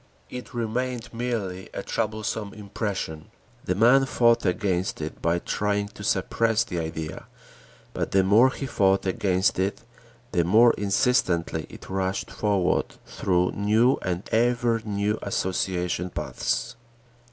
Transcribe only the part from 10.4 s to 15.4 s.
more insistently it rushed forward through new and ever new